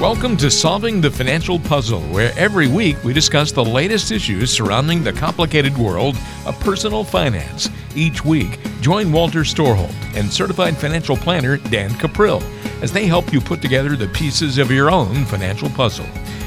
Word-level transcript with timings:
Welcome 0.00 0.36
to 0.36 0.48
Solving 0.48 1.00
the 1.00 1.10
Financial 1.10 1.58
Puzzle, 1.58 2.02
where 2.02 2.32
every 2.38 2.68
week 2.68 3.02
we 3.02 3.12
discuss 3.12 3.50
the 3.50 3.64
latest 3.64 4.12
issues 4.12 4.48
surrounding 4.48 5.02
the 5.02 5.12
complicated 5.12 5.76
world 5.76 6.16
of 6.46 6.56
personal 6.60 7.02
finance. 7.02 7.68
Each 7.96 8.24
week, 8.24 8.60
join 8.80 9.10
Walter 9.10 9.40
Storholt 9.40 9.92
and 10.14 10.32
certified 10.32 10.76
financial 10.76 11.16
planner 11.16 11.56
Dan 11.56 11.90
Cuprill 11.90 12.40
as 12.80 12.92
they 12.92 13.06
help 13.06 13.32
you 13.32 13.40
put 13.40 13.60
together 13.60 13.96
the 13.96 14.06
pieces 14.06 14.58
of 14.58 14.70
your 14.70 14.88
own 14.88 15.24
financial 15.24 15.68
puzzle. 15.68 16.06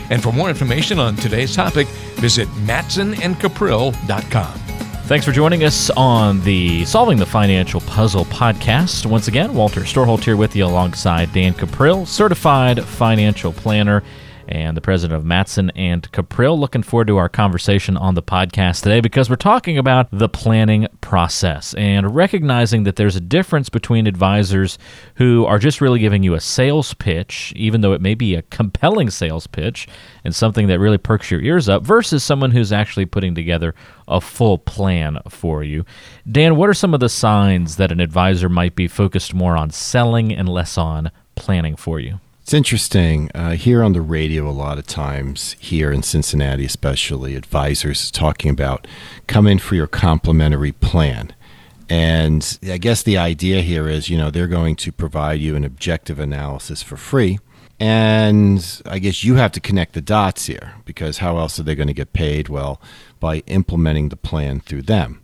And 0.10 0.24
for 0.24 0.32
more 0.32 0.48
information 0.48 0.98
on 0.98 1.18
today's 1.18 1.54
topic, 1.54 1.88
visit 2.20 2.48
matsonandcuprill.com. 2.66 4.71
Thanks 5.12 5.26
for 5.26 5.34
joining 5.34 5.66
us 5.66 5.90
on 5.90 6.40
the 6.46 6.86
Solving 6.86 7.18
the 7.18 7.26
Financial 7.26 7.82
Puzzle 7.82 8.24
podcast. 8.24 9.06
Once 9.06 9.28
again, 9.28 9.54
Walter 9.54 9.82
Storholt 9.82 10.24
here 10.24 10.38
with 10.38 10.56
you 10.56 10.64
alongside 10.64 11.34
Dan 11.34 11.54
Cuprill, 11.54 12.08
certified 12.08 12.82
financial 12.86 13.52
planner 13.52 14.04
and 14.52 14.76
the 14.76 14.82
president 14.82 15.18
of 15.18 15.26
Matson 15.26 15.72
and 15.72 16.12
Cuprill. 16.12 16.60
Looking 16.60 16.84
forward 16.84 17.08
to 17.08 17.18
our 17.18 17.30
conversation 17.30 17.98
on 17.98 18.16
the 18.16 18.22
podcast 18.22 18.84
today 18.84 19.00
because 19.00 19.30
we're 19.30 19.36
talking 19.38 19.78
about 19.78 20.08
the 20.12 20.30
planning 20.30 20.88
process 21.00 21.74
and 21.76 22.14
recognizing 22.14 22.84
that 22.84 22.98
there's 22.98 23.16
a 23.16 23.22
difference 23.22 23.70
between 23.70 24.08
advisors 24.08 24.78
who 25.16 25.46
are 25.46 25.60
just 25.60 25.82
really 25.82 26.00
giving 26.00 26.24
you 26.24 26.34
a 26.34 26.42
sales 26.42 26.94
pitch, 26.94 27.54
even 27.56 27.82
though 27.82 27.94
it 27.94 28.02
may 28.02 28.14
be 28.14 28.36
a 28.36 28.42
compelling 28.44 29.10
sales 29.10 29.48
pitch 29.48 29.88
and 30.24 30.36
something 30.36 30.68
that 30.68 30.80
really 30.80 30.98
perks 30.98 31.32
your 31.32 31.42
ears 31.42 31.70
up, 31.70 31.84
versus 31.84 32.24
someone 32.24 32.52
who's 32.52 32.72
actually 32.72 33.06
putting 33.06 33.34
together 33.34 33.74
a 34.08 34.20
full 34.20 34.58
plan 34.58 35.20
for 35.30 35.64
you. 35.64 35.86
Dan, 36.30 36.56
what 36.56 36.70
are 36.70 36.74
some 36.74 36.94
of 36.94 37.00
the 37.00 37.10
signs 37.10 37.78
that 37.78 37.92
an 37.92 38.00
advisor 38.00 38.50
might 38.50 38.76
be 38.76 38.88
focused 38.88 39.34
more 39.34 39.56
on 39.56 39.70
selling 39.70 40.34
and 40.34 40.50
less 40.50 40.78
on 40.78 41.12
planning 41.36 41.76
for 41.76 42.00
you? 42.00 42.20
It's 42.52 42.58
interesting. 42.58 43.32
Uh, 43.34 43.52
here 43.52 43.82
on 43.82 43.94
the 43.94 44.02
radio, 44.02 44.46
a 44.46 44.52
lot 44.52 44.78
of 44.78 44.86
times, 44.86 45.56
here 45.58 45.90
in 45.90 46.04
Cincinnati 46.04 46.66
especially, 46.66 47.36
advisors 47.36 48.12
talking 48.12 48.52
about 48.52 48.88
come 49.26 49.48
in 49.48 49.58
for 49.58 49.76
your 49.76 49.88
complimentary 49.88 50.74
plan. 50.74 51.34
And 51.88 52.60
I 52.70 52.78
guess 52.78 53.04
the 53.04 53.18
idea 53.18 53.62
here 53.62 53.88
is, 53.88 54.10
you 54.10 54.18
know, 54.18 54.30
they're 54.30 54.48
going 54.48 54.76
to 54.76 54.92
provide 54.92 55.40
you 55.40 55.56
an 55.56 55.64
objective 55.64 56.20
analysis 56.20 56.84
for 56.84 56.98
free. 56.98 57.40
And 57.80 58.82
I 58.86 59.00
guess 59.00 59.24
you 59.24 59.36
have 59.36 59.54
to 59.54 59.62
connect 59.62 59.94
the 59.94 60.02
dots 60.02 60.48
here 60.48 60.74
because 60.84 61.20
how 61.20 61.38
else 61.38 61.58
are 61.58 61.64
they 61.64 61.74
going 61.74 61.88
to 61.88 61.94
get 61.94 62.12
paid? 62.12 62.50
Well, 62.50 62.82
by 63.22 63.44
implementing 63.48 64.10
the 64.10 64.18
plan 64.18 64.60
through 64.60 64.82
them. 64.82 65.22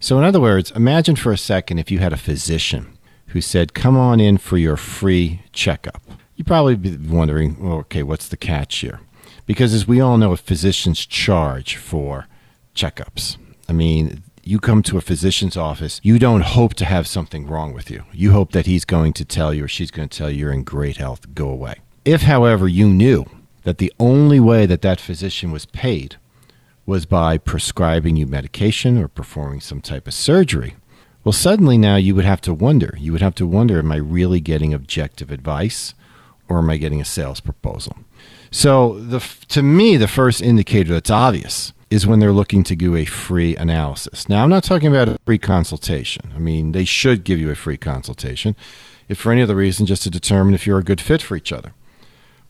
So, 0.00 0.16
in 0.16 0.24
other 0.24 0.40
words, 0.40 0.70
imagine 0.70 1.16
for 1.16 1.32
a 1.32 1.36
second 1.36 1.80
if 1.80 1.90
you 1.90 1.98
had 1.98 2.14
a 2.14 2.16
physician 2.16 2.96
who 3.26 3.42
said, 3.42 3.74
Come 3.74 3.98
on 3.98 4.20
in 4.20 4.38
for 4.38 4.56
your 4.56 4.78
free 4.78 5.42
checkup 5.52 6.02
you 6.42 6.44
probably 6.44 6.74
be 6.74 6.96
wondering, 6.96 7.56
well, 7.60 7.78
okay, 7.78 8.02
what's 8.02 8.26
the 8.26 8.36
catch 8.36 8.78
here? 8.78 8.98
Because 9.46 9.72
as 9.72 9.86
we 9.86 10.00
all 10.00 10.18
know, 10.18 10.34
physicians 10.34 11.06
charge 11.06 11.76
for 11.76 12.26
checkups. 12.74 13.36
I 13.68 13.72
mean, 13.72 14.24
you 14.42 14.58
come 14.58 14.82
to 14.82 14.98
a 14.98 15.00
physician's 15.00 15.56
office, 15.56 16.00
you 16.02 16.18
don't 16.18 16.42
hope 16.42 16.74
to 16.74 16.84
have 16.84 17.06
something 17.06 17.46
wrong 17.46 17.72
with 17.72 17.92
you. 17.92 18.02
You 18.12 18.32
hope 18.32 18.50
that 18.52 18.66
he's 18.66 18.84
going 18.84 19.12
to 19.12 19.24
tell 19.24 19.54
you 19.54 19.66
or 19.66 19.68
she's 19.68 19.92
going 19.92 20.08
to 20.08 20.18
tell 20.18 20.30
you 20.30 20.40
you're 20.40 20.52
in 20.52 20.64
great 20.64 20.96
health, 20.96 21.32
go 21.32 21.48
away. 21.48 21.76
If, 22.04 22.22
however, 22.22 22.66
you 22.66 22.88
knew 22.88 23.24
that 23.62 23.78
the 23.78 23.92
only 24.00 24.40
way 24.40 24.66
that 24.66 24.82
that 24.82 25.00
physician 25.00 25.52
was 25.52 25.66
paid 25.66 26.16
was 26.86 27.06
by 27.06 27.38
prescribing 27.38 28.16
you 28.16 28.26
medication 28.26 28.98
or 28.98 29.06
performing 29.06 29.60
some 29.60 29.80
type 29.80 30.08
of 30.08 30.14
surgery, 30.14 30.74
well, 31.22 31.32
suddenly 31.32 31.78
now 31.78 31.94
you 31.94 32.16
would 32.16 32.24
have 32.24 32.40
to 32.40 32.52
wonder. 32.52 32.96
You 32.98 33.12
would 33.12 33.22
have 33.22 33.36
to 33.36 33.46
wonder, 33.46 33.78
am 33.78 33.92
I 33.92 33.96
really 33.96 34.40
getting 34.40 34.74
objective 34.74 35.30
advice? 35.30 35.94
Or 36.52 36.58
am 36.58 36.70
I 36.70 36.76
getting 36.76 37.00
a 37.00 37.04
sales 37.04 37.40
proposal? 37.40 37.96
So, 38.50 38.98
the, 38.98 39.20
to 39.48 39.62
me, 39.62 39.96
the 39.96 40.06
first 40.06 40.42
indicator 40.42 40.92
that's 40.92 41.10
obvious 41.10 41.72
is 41.88 42.06
when 42.06 42.20
they're 42.20 42.32
looking 42.32 42.62
to 42.64 42.76
do 42.76 42.94
a 42.94 43.06
free 43.06 43.56
analysis. 43.56 44.28
Now, 44.28 44.42
I'm 44.42 44.50
not 44.50 44.64
talking 44.64 44.88
about 44.88 45.08
a 45.08 45.18
free 45.24 45.38
consultation. 45.38 46.32
I 46.34 46.38
mean, 46.38 46.72
they 46.72 46.84
should 46.84 47.24
give 47.24 47.38
you 47.38 47.50
a 47.50 47.54
free 47.54 47.78
consultation, 47.78 48.54
if 49.08 49.18
for 49.18 49.32
any 49.32 49.40
other 49.40 49.56
reason, 49.56 49.86
just 49.86 50.02
to 50.02 50.10
determine 50.10 50.52
if 50.52 50.66
you're 50.66 50.78
a 50.78 50.84
good 50.84 51.00
fit 51.00 51.22
for 51.22 51.36
each 51.36 51.52
other. 51.52 51.72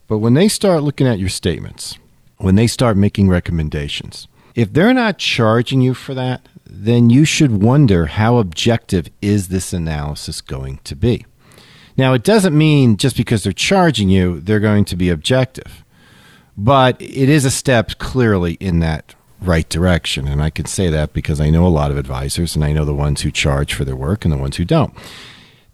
But 0.07 0.17
when 0.17 0.33
they 0.33 0.49
start 0.49 0.83
looking 0.83 1.07
at 1.07 1.19
your 1.19 1.29
statements, 1.29 1.97
when 2.37 2.55
they 2.55 2.67
start 2.67 2.97
making 2.97 3.29
recommendations, 3.29 4.27
if 4.55 4.73
they're 4.73 4.93
not 4.93 5.17
charging 5.17 5.81
you 5.81 5.93
for 5.93 6.13
that, 6.13 6.47
then 6.65 7.09
you 7.09 7.23
should 7.23 7.61
wonder 7.63 8.07
how 8.07 8.37
objective 8.37 9.07
is 9.21 9.47
this 9.47 9.71
analysis 9.71 10.41
going 10.41 10.79
to 10.83 10.95
be? 10.95 11.25
Now, 11.95 12.13
it 12.13 12.23
doesn't 12.23 12.57
mean 12.57 12.97
just 12.97 13.15
because 13.15 13.43
they're 13.43 13.53
charging 13.53 14.09
you, 14.09 14.39
they're 14.39 14.59
going 14.59 14.85
to 14.85 14.95
be 14.95 15.09
objective, 15.09 15.83
but 16.57 16.99
it 17.01 17.29
is 17.29 17.45
a 17.45 17.51
step 17.51 17.97
clearly 17.99 18.53
in 18.55 18.79
that 18.79 19.15
right 19.41 19.67
direction. 19.69 20.27
And 20.27 20.41
I 20.41 20.49
can 20.49 20.65
say 20.65 20.89
that 20.89 21.13
because 21.13 21.39
I 21.39 21.49
know 21.49 21.65
a 21.65 21.69
lot 21.69 21.91
of 21.91 21.97
advisors 21.97 22.55
and 22.55 22.63
I 22.63 22.73
know 22.73 22.85
the 22.85 22.95
ones 22.95 23.21
who 23.21 23.31
charge 23.31 23.73
for 23.73 23.85
their 23.85 23.95
work 23.95 24.25
and 24.25 24.31
the 24.31 24.37
ones 24.37 24.57
who 24.57 24.65
don't. 24.65 24.93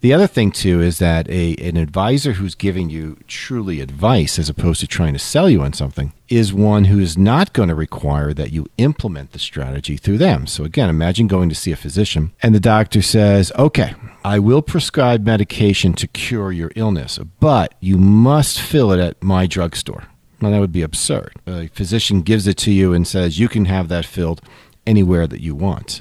The 0.00 0.14
other 0.14 0.26
thing 0.26 0.50
too 0.50 0.80
is 0.80 0.98
that 0.98 1.28
a 1.28 1.54
an 1.56 1.76
advisor 1.76 2.32
who's 2.32 2.54
giving 2.54 2.88
you 2.88 3.18
truly 3.28 3.80
advice 3.82 4.38
as 4.38 4.48
opposed 4.48 4.80
to 4.80 4.86
trying 4.86 5.12
to 5.12 5.18
sell 5.18 5.50
you 5.50 5.60
on 5.60 5.74
something 5.74 6.14
is 6.28 6.54
one 6.54 6.84
who 6.84 6.98
is 6.98 7.18
not 7.18 7.52
going 7.52 7.68
to 7.68 7.74
require 7.74 8.32
that 8.32 8.50
you 8.50 8.66
implement 8.78 9.32
the 9.32 9.38
strategy 9.38 9.98
through 9.98 10.16
them. 10.16 10.46
So 10.46 10.64
again, 10.64 10.88
imagine 10.88 11.26
going 11.26 11.50
to 11.50 11.54
see 11.54 11.70
a 11.70 11.76
physician 11.76 12.32
and 12.42 12.54
the 12.54 12.60
doctor 12.60 13.02
says, 13.02 13.52
"Okay, 13.58 13.94
I 14.24 14.38
will 14.38 14.62
prescribe 14.62 15.26
medication 15.26 15.92
to 15.94 16.06
cure 16.06 16.50
your 16.50 16.72
illness, 16.76 17.18
but 17.38 17.74
you 17.80 17.98
must 17.98 18.58
fill 18.58 18.92
it 18.92 19.00
at 19.00 19.22
my 19.22 19.46
drugstore." 19.46 20.04
Well, 20.40 20.52
that 20.52 20.60
would 20.60 20.72
be 20.72 20.80
absurd. 20.80 21.32
A 21.46 21.68
physician 21.68 22.22
gives 22.22 22.46
it 22.46 22.56
to 22.58 22.70
you 22.70 22.94
and 22.94 23.06
says, 23.06 23.38
"You 23.38 23.48
can 23.48 23.66
have 23.66 23.88
that 23.88 24.06
filled 24.06 24.40
anywhere 24.86 25.26
that 25.26 25.42
you 25.42 25.54
want." 25.54 26.00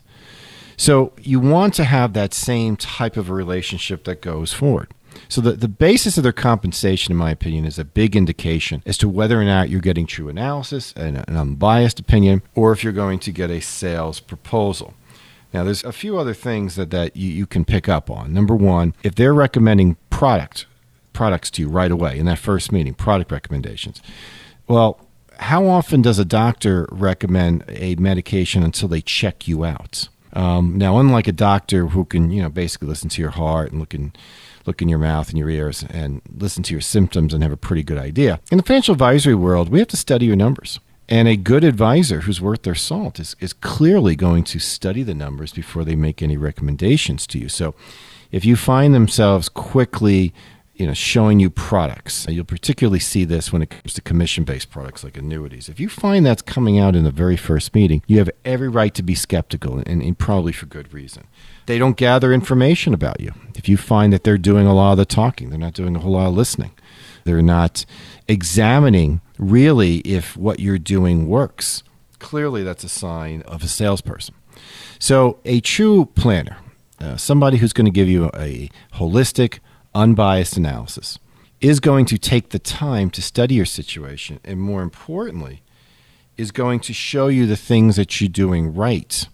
So 0.80 1.12
you 1.22 1.42
want 1.42 1.74
to 1.74 1.84
have 1.84 2.14
that 2.14 2.34
same 2.34 2.78
type 2.78 3.18
of 3.18 3.30
a 3.30 3.34
relationship 3.34 4.06
that 4.06 4.22
goes 4.22 4.54
forward. 4.54 4.88
So 5.28 5.42
the, 5.42 5.52
the 5.52 5.68
basis 5.68 6.18
of 6.18 6.24
their 6.24 6.32
compensation, 6.32 7.12
in 7.12 7.18
my 7.18 7.32
opinion, 7.32 7.66
is 7.66 7.78
a 7.78 7.84
big 7.84 8.16
indication 8.16 8.82
as 8.86 8.98
to 9.00 9.10
whether 9.10 9.42
or 9.42 9.44
not 9.44 9.70
you're 9.70 9.82
getting 9.82 10.08
true 10.08 10.30
analysis 10.30 10.94
and 10.96 11.18
an 11.18 11.36
unbiased 11.36 12.00
opinion, 12.00 12.44
or 12.56 12.72
if 12.72 12.82
you're 12.82 12.94
going 12.94 13.20
to 13.20 13.32
get 13.34 13.52
a 13.52 13.60
sales 13.60 14.22
proposal. 14.22 14.94
Now, 15.54 15.66
there's 15.66 15.84
a 15.84 15.92
few 15.92 16.18
other 16.18 16.34
things 16.34 16.78
that, 16.78 16.92
that 16.92 17.14
you, 17.14 17.30
you 17.30 17.46
can 17.46 17.66
pick 17.66 17.90
up 17.90 18.10
on. 18.10 18.34
Number 18.34 18.56
one, 18.56 18.94
if 19.04 19.16
they're 19.16 19.34
recommending 19.34 19.98
product 20.10 20.66
products 21.12 21.52
to 21.52 21.64
you 21.64 21.68
right 21.68 21.92
away 21.92 22.18
in 22.18 22.26
that 22.28 22.40
first 22.40 22.72
meeting, 22.72 22.94
product 22.94 23.34
recommendations. 23.34 24.02
Well, 24.70 25.06
how 25.40 25.68
often 25.68 26.02
does 26.02 26.20
a 26.20 26.26
doctor 26.26 26.88
recommend 26.90 27.66
a 27.68 27.96
medication 27.96 28.64
until 28.64 28.88
they 28.88 29.02
check 29.02 29.46
you 29.46 29.66
out? 29.66 30.08
Um, 30.34 30.78
now, 30.78 31.00
unlike 31.00 31.28
a 31.28 31.32
doctor 31.32 31.88
who 31.88 32.06
can, 32.06 32.30
you 32.32 32.42
know, 32.42 32.50
basically 32.50 32.88
listen 32.88 33.10
to 33.10 33.22
your 33.22 33.32
heart 33.32 33.72
and 33.72 33.80
look 33.80 33.94
in, 33.94 34.14
look 34.66 34.82
in 34.82 34.90
your 34.90 35.00
mouth 35.00 35.30
and 35.30 35.38
your 35.38 35.50
ears 35.50 35.84
and 35.90 36.22
listen 36.38 36.64
to 36.64 36.74
your 36.74 36.82
symptoms 36.82 37.34
and 37.34 37.42
have 37.44 37.52
a 37.52 37.58
pretty 37.58 37.84
good 37.84 37.98
idea, 37.98 38.40
in 38.52 38.58
the 38.58 38.64
financial 38.64 38.94
advisory 38.94 39.36
world, 39.36 39.70
we 39.70 39.80
have 39.80 39.88
to 39.90 39.98
study 39.98 40.26
your 40.26 40.36
numbers. 40.36 40.80
And 41.08 41.28
a 41.28 41.36
good 41.36 41.64
advisor 41.64 42.22
who's 42.22 42.40
worth 42.40 42.62
their 42.62 42.76
salt 42.76 43.20
is, 43.20 43.36
is 43.40 43.52
clearly 43.52 44.16
going 44.16 44.44
to 44.44 44.60
study 44.60 45.02
the 45.02 45.16
numbers 45.16 45.52
before 45.52 45.84
they 45.84 45.96
make 45.96 46.22
any 46.22 46.38
recommendations 46.38 47.26
to 47.28 47.40
you. 47.40 47.50
So 47.50 47.74
if 48.32 48.46
you 48.46 48.56
find 48.56 48.94
themselves 48.94 49.50
quickly 49.50 50.34
you 50.80 50.88
know, 50.88 50.94
showing 50.94 51.42
you 51.42 51.50
products. 51.50 52.26
You'll 52.30 52.46
particularly 52.46 53.00
see 53.00 53.26
this 53.26 53.52
when 53.52 53.62
it 53.62 53.70
comes 53.70 53.94
to 53.96 54.02
commission-based 54.02 54.72
products 54.72 55.04
like 55.04 55.18
annuities. 55.18 55.68
If 55.68 55.78
you 55.78 55.90
find 55.90 56.26
that's 56.26 56.42
coming 56.42 56.80
out 56.80 56.96
in 56.96 57.04
the 57.04 57.12
very 57.12 57.36
first 57.36 57.76
meeting, 57.76 58.02
you 58.08 58.18
have 58.20 58.30
every 58.46 58.70
right 58.70 58.94
to 58.96 59.04
be 59.04 59.14
skeptical, 59.14 59.84
and, 59.86 60.02
and 60.02 60.18
probably 60.18 60.54
for 60.54 60.68
good 60.68 60.94
reason. 60.94 61.28
They 61.66 61.78
don't 61.78 61.98
gather 61.98 62.32
information 62.32 62.94
about 62.94 63.20
you. 63.20 63.34
If 63.56 63.68
you 63.68 63.76
find 63.76 64.14
that 64.14 64.24
they're 64.24 64.38
doing 64.38 64.68
a 64.68 64.74
lot 64.74 64.94
of 64.94 64.98
the 64.98 65.06
talking, 65.06 65.50
they're 65.50 65.60
not 65.60 65.74
doing 65.74 65.98
a 65.98 66.00
whole 66.00 66.14
lot 66.14 66.28
of 66.28 66.34
listening. 66.34 66.72
They're 67.26 67.42
not 67.42 67.86
examining 68.30 69.20
really 69.38 69.98
if 69.98 70.38
what 70.38 70.62
you're 70.62 70.80
doing 70.80 71.28
works. 71.28 71.84
Clearly, 72.20 72.64
that's 72.64 72.86
a 72.86 72.90
sign 72.90 73.42
of 73.42 73.64
a 73.64 73.68
salesperson. 73.68 74.34
So, 74.98 75.40
a 75.44 75.60
true 75.60 76.06
planner, 76.16 76.58
uh, 77.02 77.18
somebody 77.18 77.58
who's 77.58 77.74
going 77.74 77.86
to 77.86 77.92
give 77.92 78.08
you 78.08 78.32
a 78.34 78.70
holistic, 78.94 79.60
unbiased 79.94 80.58
analysis, 80.58 81.20
is 81.62 81.80
going 81.80 82.06
to 82.06 82.18
take 82.18 82.50
the 82.50 82.60
time 82.60 83.10
to 83.12 83.22
study 83.22 83.56
your 83.56 83.66
situation, 83.66 84.40
and 84.44 84.62
more 84.62 84.82
importantly, 84.82 85.62
is 86.38 86.52
going 86.52 86.80
to 86.80 86.94
show 86.94 87.28
you 87.28 87.46
the 87.46 87.58
things 87.58 87.98
that 87.98 88.22
you're 88.22 88.30
doing 88.30 88.74
right, 88.74 89.28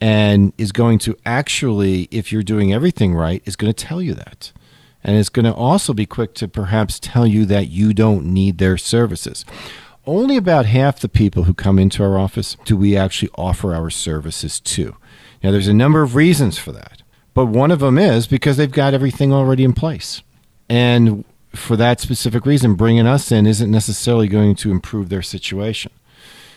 and 0.00 0.52
is 0.56 0.72
going 0.72 0.98
to 0.98 1.16
actually, 1.26 2.08
if 2.10 2.32
you're 2.32 2.42
doing 2.42 2.72
everything 2.72 3.14
right, 3.14 3.42
is 3.44 3.56
going 3.56 3.72
to 3.72 3.84
tell 3.84 4.00
you 4.00 4.14
that. 4.14 4.52
And 5.04 5.16
it's 5.16 5.28
going 5.28 5.44
to 5.44 5.54
also 5.54 5.92
be 5.92 6.06
quick 6.06 6.34
to 6.34 6.48
perhaps 6.48 6.98
tell 6.98 7.26
you 7.26 7.44
that 7.46 7.68
you 7.68 7.94
don't 7.94 8.26
need 8.26 8.58
their 8.58 8.76
services. 8.76 9.44
Only 10.04 10.36
about 10.36 10.66
half 10.66 11.00
the 11.00 11.08
people 11.08 11.44
who 11.44 11.54
come 11.54 11.78
into 11.78 12.02
our 12.02 12.18
office 12.18 12.56
do 12.64 12.76
we 12.76 12.96
actually 12.96 13.30
offer 13.36 13.74
our 13.74 13.90
services 13.90 14.60
to. 14.60 14.96
Now, 15.42 15.50
there's 15.50 15.68
a 15.68 15.74
number 15.74 16.02
of 16.02 16.14
reasons 16.14 16.58
for 16.58 16.72
that. 16.72 16.95
But 17.36 17.46
one 17.46 17.70
of 17.70 17.80
them 17.80 17.98
is 17.98 18.26
because 18.26 18.56
they've 18.56 18.70
got 18.70 18.94
everything 18.94 19.30
already 19.30 19.62
in 19.62 19.74
place. 19.74 20.22
And 20.70 21.22
for 21.54 21.76
that 21.76 22.00
specific 22.00 22.46
reason, 22.46 22.76
bringing 22.76 23.06
us 23.06 23.30
in 23.30 23.46
isn't 23.46 23.70
necessarily 23.70 24.26
going 24.26 24.54
to 24.54 24.70
improve 24.70 25.10
their 25.10 25.20
situation. 25.20 25.92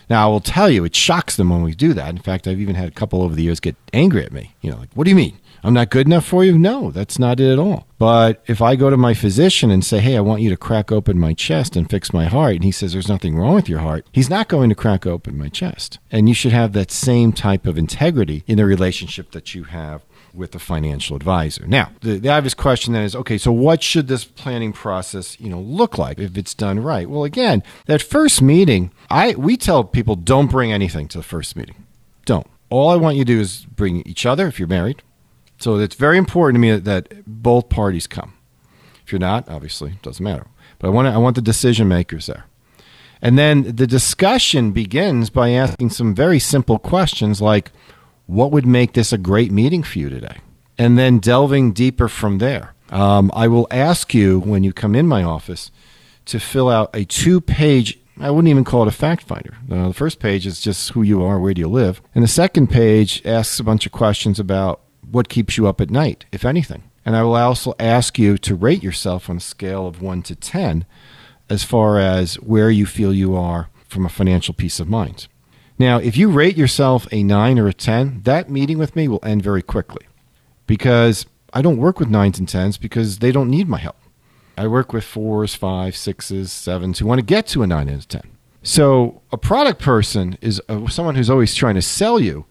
Now, 0.09 0.25
I 0.25 0.31
will 0.31 0.39
tell 0.39 0.69
you, 0.69 0.85
it 0.85 0.95
shocks 0.95 1.35
them 1.35 1.49
when 1.49 1.63
we 1.63 1.75
do 1.75 1.93
that. 1.95 2.09
In 2.11 2.17
fact, 2.19 2.47
I've 2.47 2.61
even 2.61 2.75
had 2.75 2.87
a 2.87 2.91
couple 2.91 3.21
over 3.21 3.35
the 3.35 3.43
years 3.43 3.59
get 3.59 3.75
angry 3.91 4.23
at 4.23 4.31
me. 4.31 4.55
You 4.61 4.71
know, 4.71 4.77
like, 4.77 4.89
what 4.93 5.03
do 5.03 5.09
you 5.09 5.17
mean? 5.17 5.37
I'm 5.65 5.73
not 5.73 5.89
good 5.89 6.07
enough 6.07 6.25
for 6.25 6.45
you? 6.45 6.57
No, 6.57 6.91
that's 6.91 7.19
not 7.19 7.41
it 7.41 7.51
at 7.51 7.59
all. 7.59 7.85
But 7.97 8.41
if 8.47 8.61
I 8.61 8.77
go 8.77 8.89
to 8.89 8.95
my 8.95 9.13
physician 9.13 9.69
and 9.69 9.83
say, 9.83 9.99
hey, 9.99 10.15
I 10.15 10.21
want 10.21 10.41
you 10.41 10.49
to 10.49 10.55
crack 10.55 10.93
open 10.93 11.19
my 11.19 11.33
chest 11.33 11.75
and 11.75 11.89
fix 11.89 12.13
my 12.13 12.27
heart, 12.27 12.55
and 12.55 12.63
he 12.63 12.71
says 12.71 12.93
there's 12.93 13.09
nothing 13.09 13.35
wrong 13.35 13.53
with 13.53 13.67
your 13.67 13.79
heart, 13.79 14.07
he's 14.13 14.29
not 14.29 14.47
going 14.47 14.69
to 14.69 14.75
crack 14.75 15.05
open 15.05 15.37
my 15.37 15.49
chest. 15.49 15.99
And 16.09 16.29
you 16.29 16.33
should 16.33 16.53
have 16.53 16.71
that 16.71 16.89
same 16.89 17.33
type 17.33 17.67
of 17.67 17.77
integrity 17.77 18.45
in 18.47 18.57
the 18.57 18.65
relationship 18.65 19.31
that 19.31 19.53
you 19.53 19.65
have 19.65 20.05
with 20.33 20.53
a 20.55 20.59
financial 20.59 21.15
advisor. 21.15 21.65
Now, 21.67 21.91
the, 22.01 22.17
the 22.17 22.29
obvious 22.29 22.53
question 22.53 22.93
then 22.93 23.03
is, 23.03 23.15
okay, 23.15 23.37
so 23.37 23.51
what 23.51 23.83
should 23.83 24.07
this 24.07 24.25
planning 24.25 24.73
process, 24.73 25.39
you 25.39 25.49
know, 25.49 25.59
look 25.59 25.97
like 25.97 26.19
if 26.19 26.37
it's 26.37 26.53
done 26.53 26.79
right? 26.79 27.09
Well, 27.09 27.23
again, 27.23 27.63
that 27.85 28.01
first 28.01 28.41
meeting, 28.41 28.91
I 29.09 29.35
we 29.35 29.57
tell 29.57 29.83
people 29.83 30.15
don't 30.15 30.49
bring 30.51 30.71
anything 30.71 31.07
to 31.09 31.17
the 31.17 31.23
first 31.23 31.55
meeting. 31.55 31.85
Don't. 32.25 32.47
All 32.69 32.89
I 32.89 32.95
want 32.95 33.17
you 33.17 33.25
to 33.25 33.33
do 33.33 33.39
is 33.39 33.65
bring 33.65 34.01
each 34.05 34.25
other 34.25 34.47
if 34.47 34.59
you're 34.59 34.67
married. 34.67 35.01
So 35.59 35.77
it's 35.77 35.95
very 35.95 36.17
important 36.17 36.55
to 36.55 36.59
me 36.59 36.71
that, 36.71 36.85
that 36.85 37.25
both 37.25 37.69
parties 37.69 38.07
come. 38.07 38.33
If 39.03 39.11
you're 39.11 39.19
not, 39.19 39.49
obviously, 39.49 39.91
it 39.91 40.01
doesn't 40.01 40.23
matter. 40.23 40.45
But 40.77 40.87
I 40.87 40.91
want 40.91 41.07
I 41.07 41.17
want 41.17 41.35
the 41.35 41.41
decision 41.41 41.87
makers 41.87 42.27
there. 42.27 42.45
And 43.21 43.37
then 43.37 43.75
the 43.75 43.87
discussion 43.87 44.71
begins 44.71 45.29
by 45.29 45.49
asking 45.49 45.89
some 45.89 46.15
very 46.15 46.39
simple 46.39 46.79
questions 46.79 47.41
like 47.41 47.71
what 48.29 48.51
would 48.51 48.65
make 48.65 48.93
this 48.93 49.11
a 49.11 49.17
great 49.17 49.51
meeting 49.51 49.81
for 49.81 49.97
you 49.97 50.07
today? 50.07 50.37
And 50.77 50.97
then 50.97 51.17
delving 51.17 51.73
deeper 51.73 52.07
from 52.07 52.37
there. 52.37 52.75
Um, 52.91 53.31
I 53.33 53.47
will 53.47 53.67
ask 53.71 54.13
you 54.13 54.39
when 54.39 54.63
you 54.63 54.71
come 54.71 54.95
in 54.95 55.07
my 55.07 55.23
office 55.23 55.71
to 56.25 56.39
fill 56.39 56.69
out 56.69 56.91
a 56.93 57.05
two 57.05 57.41
page, 57.41 57.99
I 58.19 58.29
wouldn't 58.29 58.49
even 58.49 58.63
call 58.63 58.83
it 58.83 58.87
a 58.87 58.91
fact 58.91 59.23
finder. 59.23 59.57
Uh, 59.69 59.87
the 59.87 59.93
first 59.95 60.19
page 60.19 60.45
is 60.45 60.61
just 60.61 60.91
who 60.91 61.01
you 61.01 61.23
are, 61.23 61.39
where 61.39 61.55
do 61.55 61.59
you 61.59 61.67
live. 61.67 62.01
And 62.13 62.23
the 62.23 62.27
second 62.27 62.67
page 62.67 63.25
asks 63.25 63.59
a 63.59 63.63
bunch 63.63 63.87
of 63.87 63.91
questions 63.91 64.39
about 64.39 64.81
what 65.09 65.27
keeps 65.27 65.57
you 65.57 65.67
up 65.67 65.81
at 65.81 65.89
night, 65.89 66.25
if 66.31 66.45
anything. 66.45 66.83
And 67.03 67.15
I 67.15 67.23
will 67.23 67.35
also 67.35 67.73
ask 67.79 68.19
you 68.19 68.37
to 68.37 68.53
rate 68.53 68.83
yourself 68.83 69.27
on 69.29 69.37
a 69.37 69.41
scale 69.41 69.87
of 69.87 70.03
1 70.03 70.21
to 70.23 70.35
10 70.35 70.85
as 71.49 71.63
far 71.63 71.97
as 71.97 72.35
where 72.35 72.69
you 72.69 72.85
feel 72.85 73.11
you 73.11 73.35
are 73.35 73.69
from 73.87 74.05
a 74.05 74.09
financial 74.09 74.53
peace 74.53 74.79
of 74.79 74.87
mind. 74.87 75.27
Now, 75.79 75.97
if 75.97 76.17
you 76.17 76.29
rate 76.29 76.57
yourself 76.57 77.07
a 77.09 77.23
9 77.23 77.57
or 77.57 77.69
a 77.69 77.73
10, 77.73 78.23
that 78.23 78.49
meeting 78.49 78.77
with 78.77 78.97
me 78.97 79.07
will 79.07 79.23
end 79.23 79.41
very 79.41 79.61
quickly 79.61 80.05
because 80.67 81.25
I 81.53 81.61
don't 81.61 81.77
work 81.77 81.99
with 81.99 82.09
9s 82.09 82.37
and 82.37 82.47
10s 82.47 82.77
because 82.77 83.19
they 83.19 83.31
don't 83.31 83.49
need 83.49 83.69
my 83.69 83.79
help. 83.79 83.95
I 84.57 84.67
work 84.67 84.91
with 84.91 85.05
4s, 85.05 85.57
5s, 85.57 85.93
6s, 85.93 86.47
7s 86.47 86.97
who 86.97 87.05
want 87.05 87.19
to 87.19 87.25
get 87.25 87.47
to 87.47 87.63
a 87.63 87.67
9 87.67 87.87
and 87.87 88.03
a 88.03 88.05
10. 88.05 88.21
So, 88.61 89.21
a 89.31 89.37
product 89.37 89.81
person 89.81 90.37
is 90.41 90.61
uh, 90.67 90.85
someone 90.87 91.15
who's 91.15 91.29
always 91.29 91.55
trying 91.55 91.75
to 91.75 91.81
sell 91.81 92.19
you 92.19 92.45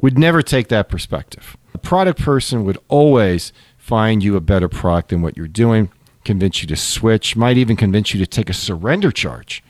would 0.00 0.18
never 0.18 0.42
take 0.42 0.66
that 0.68 0.88
perspective. 0.88 1.56
A 1.72 1.78
product 1.78 2.20
person 2.20 2.64
would 2.64 2.78
always 2.88 3.52
find 3.78 4.24
you 4.24 4.34
a 4.34 4.40
better 4.40 4.68
product 4.68 5.10
than 5.10 5.22
what 5.22 5.36
you're 5.36 5.46
doing, 5.46 5.88
convince 6.24 6.62
you 6.62 6.66
to 6.66 6.74
switch, 6.74 7.36
might 7.36 7.56
even 7.56 7.76
convince 7.76 8.12
you 8.12 8.18
to 8.18 8.26
take 8.26 8.50
a 8.50 8.54
surrender 8.54 9.12
charge 9.12 9.62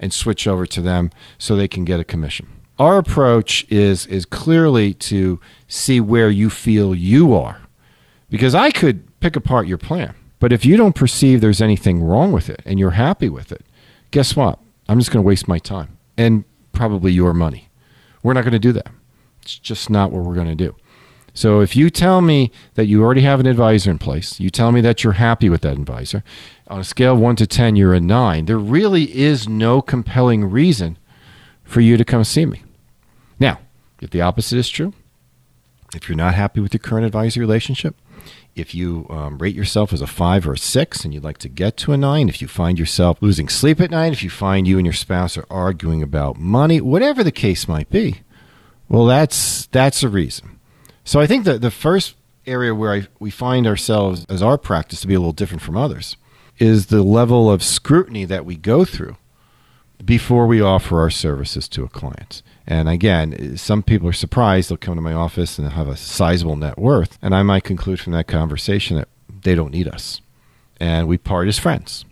and 0.00 0.12
switch 0.12 0.46
over 0.46 0.66
to 0.66 0.80
them 0.80 1.10
so 1.38 1.56
they 1.56 1.68
can 1.68 1.84
get 1.84 2.00
a 2.00 2.04
commission. 2.04 2.48
Our 2.78 2.98
approach 2.98 3.64
is 3.70 4.06
is 4.06 4.26
clearly 4.26 4.94
to 4.94 5.40
see 5.68 6.00
where 6.00 6.30
you 6.30 6.50
feel 6.50 6.94
you 6.94 7.34
are. 7.34 7.60
Because 8.30 8.54
I 8.54 8.70
could 8.70 9.20
pick 9.20 9.36
apart 9.36 9.68
your 9.68 9.78
plan, 9.78 10.14
but 10.40 10.52
if 10.52 10.64
you 10.64 10.76
don't 10.76 10.94
perceive 10.94 11.40
there's 11.40 11.62
anything 11.62 12.02
wrong 12.02 12.32
with 12.32 12.50
it 12.50 12.60
and 12.64 12.78
you're 12.78 12.90
happy 12.92 13.28
with 13.28 13.52
it, 13.52 13.64
guess 14.10 14.34
what? 14.34 14.58
I'm 14.88 14.98
just 14.98 15.12
going 15.12 15.22
to 15.22 15.26
waste 15.26 15.46
my 15.46 15.58
time 15.58 15.96
and 16.16 16.44
probably 16.72 17.12
your 17.12 17.32
money. 17.32 17.68
We're 18.22 18.32
not 18.32 18.42
going 18.42 18.52
to 18.52 18.58
do 18.58 18.72
that. 18.72 18.88
It's 19.42 19.58
just 19.58 19.90
not 19.90 20.10
what 20.10 20.24
we're 20.24 20.34
going 20.34 20.48
to 20.48 20.54
do. 20.54 20.74
So 21.34 21.60
if 21.60 21.74
you 21.74 21.90
tell 21.90 22.20
me 22.20 22.52
that 22.74 22.86
you 22.86 23.02
already 23.02 23.22
have 23.22 23.40
an 23.40 23.46
advisor 23.46 23.90
in 23.90 23.98
place, 23.98 24.38
you 24.38 24.50
tell 24.50 24.70
me 24.70 24.80
that 24.82 25.02
you're 25.02 25.14
happy 25.14 25.48
with 25.48 25.62
that 25.62 25.76
advisor, 25.76 26.22
on 26.68 26.80
a 26.80 26.84
scale 26.84 27.14
of 27.14 27.20
1 27.20 27.36
to 27.36 27.46
10, 27.46 27.74
you're 27.74 27.92
a 27.92 28.00
9, 28.00 28.46
there 28.46 28.56
really 28.56 29.14
is 29.16 29.48
no 29.48 29.82
compelling 29.82 30.44
reason 30.44 30.96
for 31.64 31.80
you 31.80 31.96
to 31.96 32.04
come 32.04 32.22
see 32.22 32.46
me. 32.46 32.62
Now, 33.40 33.58
if 34.00 34.10
the 34.10 34.20
opposite 34.20 34.58
is 34.58 34.68
true, 34.68 34.94
if 35.94 36.08
you're 36.08 36.16
not 36.16 36.34
happy 36.34 36.60
with 36.60 36.72
your 36.72 36.78
current 36.78 37.04
advisor 37.04 37.40
relationship, 37.40 37.96
if 38.54 38.72
you 38.72 39.06
um, 39.10 39.38
rate 39.38 39.56
yourself 39.56 39.92
as 39.92 40.00
a 40.00 40.06
five 40.06 40.46
or 40.46 40.52
a 40.52 40.58
six 40.58 41.04
and 41.04 41.12
you'd 41.12 41.24
like 41.24 41.38
to 41.38 41.48
get 41.48 41.76
to 41.78 41.92
a 41.92 41.96
nine, 41.96 42.28
if 42.28 42.40
you 42.40 42.46
find 42.46 42.78
yourself 42.78 43.20
losing 43.20 43.48
sleep 43.48 43.80
at 43.80 43.90
night, 43.90 44.12
if 44.12 44.22
you 44.22 44.30
find 44.30 44.68
you 44.68 44.78
and 44.78 44.86
your 44.86 44.92
spouse 44.92 45.36
are 45.36 45.46
arguing 45.50 46.02
about 46.02 46.38
money, 46.38 46.80
whatever 46.80 47.24
the 47.24 47.32
case 47.32 47.66
might 47.66 47.90
be, 47.90 48.20
well, 48.88 49.06
that's 49.06 49.66
that's 49.66 50.02
a 50.04 50.08
reason. 50.08 50.53
So 51.04 51.20
I 51.20 51.26
think 51.26 51.44
that 51.44 51.60
the 51.60 51.70
first 51.70 52.16
area 52.46 52.74
where 52.74 52.92
I, 52.92 53.06
we 53.18 53.30
find 53.30 53.66
ourselves 53.66 54.26
as 54.28 54.42
our 54.42 54.58
practice 54.58 55.00
to 55.02 55.06
be 55.06 55.14
a 55.14 55.18
little 55.18 55.32
different 55.32 55.62
from 55.62 55.76
others 55.76 56.16
is 56.58 56.86
the 56.86 57.02
level 57.02 57.50
of 57.50 57.62
scrutiny 57.62 58.24
that 58.24 58.44
we 58.44 58.56
go 58.56 58.84
through 58.84 59.16
before 60.04 60.46
we 60.46 60.60
offer 60.60 61.00
our 61.00 61.10
services 61.10 61.68
to 61.68 61.84
a 61.84 61.88
client. 61.88 62.42
And 62.66 62.88
again, 62.88 63.56
some 63.56 63.82
people 63.82 64.08
are 64.08 64.12
surprised. 64.12 64.70
They'll 64.70 64.76
come 64.76 64.96
to 64.96 65.00
my 65.02 65.12
office 65.12 65.58
and 65.58 65.70
have 65.70 65.88
a 65.88 65.96
sizable 65.96 66.56
net 66.56 66.78
worth. 66.78 67.18
And 67.20 67.34
I 67.34 67.42
might 67.42 67.64
conclude 67.64 68.00
from 68.00 68.12
that 68.12 68.26
conversation 68.26 68.96
that 68.96 69.08
they 69.42 69.54
don't 69.54 69.72
need 69.72 69.88
us. 69.88 70.20
And 70.80 71.06
we 71.06 71.18
part 71.18 71.48
as 71.48 71.58
friends. 71.58 72.04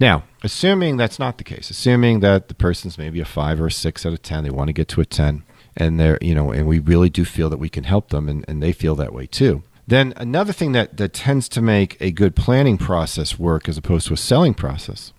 Now, 0.00 0.24
assuming 0.42 0.96
that's 0.96 1.18
not 1.18 1.38
the 1.38 1.44
case, 1.44 1.70
assuming 1.70 2.20
that 2.20 2.48
the 2.48 2.54
person's 2.54 2.98
maybe 2.98 3.20
a 3.20 3.24
five 3.24 3.60
or 3.60 3.66
a 3.66 3.72
six 3.72 4.06
out 4.06 4.12
of 4.12 4.22
10, 4.22 4.44
they 4.44 4.50
want 4.50 4.68
to 4.68 4.72
get 4.72 4.88
to 4.88 5.00
a 5.00 5.04
10, 5.04 5.42
and 5.78 5.98
they're 5.98 6.18
you 6.20 6.34
know 6.34 6.50
and 6.50 6.66
we 6.66 6.78
really 6.80 7.08
do 7.08 7.24
feel 7.24 7.48
that 7.48 7.58
we 7.58 7.70
can 7.70 7.84
help 7.84 8.10
them 8.10 8.28
and, 8.28 8.44
and 8.46 8.62
they 8.62 8.72
feel 8.72 8.94
that 8.96 9.14
way 9.14 9.26
too. 9.26 9.62
Then 9.86 10.12
another 10.18 10.52
thing 10.52 10.72
that, 10.72 10.98
that 10.98 11.14
tends 11.14 11.48
to 11.48 11.62
make 11.62 11.96
a 11.98 12.10
good 12.10 12.36
planning 12.36 12.76
process 12.76 13.38
work 13.38 13.70
as 13.70 13.78
opposed 13.78 14.08
to 14.08 14.12
a 14.12 14.18
selling 14.18 14.52
process 14.52 15.14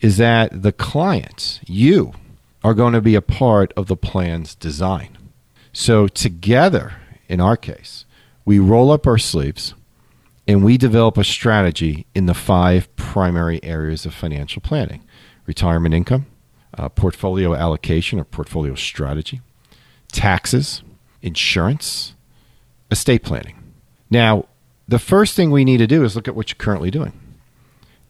is 0.00 0.16
that 0.16 0.62
the 0.62 0.72
clients 0.72 1.60
you 1.68 2.14
are 2.64 2.74
going 2.74 2.94
to 2.94 3.00
be 3.00 3.14
a 3.14 3.22
part 3.22 3.72
of 3.76 3.86
the 3.86 3.96
plan's 3.96 4.56
design. 4.56 5.16
So 5.72 6.08
together 6.08 6.94
in 7.28 7.40
our 7.40 7.56
case 7.56 8.06
we 8.44 8.58
roll 8.58 8.90
up 8.90 9.06
our 9.06 9.18
sleeves 9.18 9.74
and 10.48 10.64
we 10.64 10.78
develop 10.78 11.16
a 11.16 11.22
strategy 11.22 12.06
in 12.14 12.26
the 12.26 12.34
five 12.34 12.94
primary 12.96 13.62
areas 13.62 14.04
of 14.04 14.14
financial 14.14 14.62
planning 14.62 15.04
retirement 15.46 15.94
income 15.94 16.26
uh, 16.76 16.88
portfolio 16.88 17.54
allocation 17.54 18.18
or 18.18 18.24
portfolio 18.24 18.74
strategy 18.74 19.42
taxes, 20.12 20.82
insurance, 21.22 22.14
estate 22.90 23.22
planning. 23.22 23.56
Now, 24.10 24.46
the 24.86 24.98
first 24.98 25.34
thing 25.34 25.50
we 25.50 25.64
need 25.64 25.78
to 25.78 25.86
do 25.86 26.04
is 26.04 26.16
look 26.16 26.28
at 26.28 26.34
what 26.34 26.50
you're 26.50 26.56
currently 26.56 26.90
doing. 26.90 27.12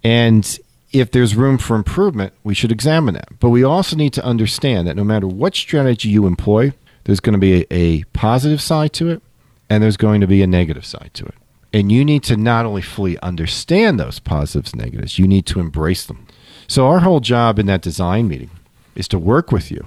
And 0.04 0.58
if 0.92 1.10
there's 1.10 1.34
room 1.34 1.58
for 1.58 1.76
improvement, 1.76 2.32
we 2.44 2.54
should 2.54 2.72
examine 2.72 3.14
that. 3.14 3.38
But 3.40 3.50
we 3.50 3.64
also 3.64 3.96
need 3.96 4.12
to 4.14 4.24
understand 4.24 4.86
that 4.86 4.96
no 4.96 5.04
matter 5.04 5.26
what 5.26 5.54
strategy 5.54 6.08
you 6.08 6.26
employ, 6.26 6.72
there's 7.04 7.20
going 7.20 7.34
to 7.34 7.38
be 7.38 7.62
a, 7.62 7.66
a 7.70 8.04
positive 8.12 8.60
side 8.60 8.92
to 8.94 9.10
it 9.10 9.22
and 9.68 9.82
there's 9.82 9.96
going 9.96 10.20
to 10.20 10.26
be 10.26 10.42
a 10.42 10.46
negative 10.46 10.86
side 10.86 11.10
to 11.14 11.26
it. 11.26 11.34
And 11.72 11.92
you 11.92 12.04
need 12.04 12.22
to 12.24 12.36
not 12.36 12.64
only 12.64 12.80
fully 12.80 13.18
understand 13.20 14.00
those 14.00 14.18
positives 14.18 14.72
and 14.72 14.82
negatives, 14.82 15.18
you 15.18 15.28
need 15.28 15.44
to 15.46 15.60
embrace 15.60 16.06
them. 16.06 16.26
So, 16.66 16.86
our 16.86 17.00
whole 17.00 17.20
job 17.20 17.58
in 17.58 17.66
that 17.66 17.82
design 17.82 18.28
meeting 18.28 18.50
is 18.94 19.08
to 19.08 19.18
work 19.18 19.52
with 19.52 19.70
you, 19.70 19.86